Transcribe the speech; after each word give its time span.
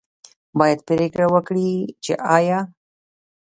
باید 0.59 0.79
پرېکړه 0.89 1.27
وکړي 1.33 1.69
چې 2.03 2.13
آیا 2.37 2.59